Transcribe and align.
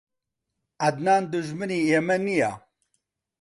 عەدنان 0.83 1.23
دوژمنی 1.31 1.85
ئێمە 1.89 2.17
نییە. 2.25 2.51